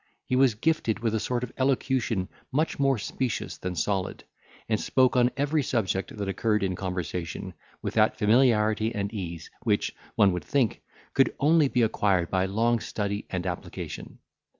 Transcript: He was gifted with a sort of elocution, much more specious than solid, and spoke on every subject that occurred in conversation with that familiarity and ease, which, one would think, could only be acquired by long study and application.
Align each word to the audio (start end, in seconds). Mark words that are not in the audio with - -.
He 0.25 0.35
was 0.35 0.55
gifted 0.55 1.01
with 1.01 1.13
a 1.13 1.19
sort 1.19 1.43
of 1.43 1.53
elocution, 1.59 2.27
much 2.51 2.79
more 2.79 2.97
specious 2.97 3.59
than 3.59 3.75
solid, 3.75 4.23
and 4.67 4.81
spoke 4.81 5.15
on 5.15 5.29
every 5.37 5.61
subject 5.61 6.17
that 6.17 6.27
occurred 6.27 6.63
in 6.63 6.73
conversation 6.75 7.53
with 7.83 7.93
that 7.93 8.17
familiarity 8.17 8.95
and 8.95 9.13
ease, 9.13 9.51
which, 9.61 9.95
one 10.15 10.31
would 10.31 10.43
think, 10.43 10.81
could 11.13 11.35
only 11.39 11.67
be 11.67 11.83
acquired 11.83 12.31
by 12.31 12.47
long 12.47 12.79
study 12.79 13.27
and 13.29 13.45
application. 13.45 14.17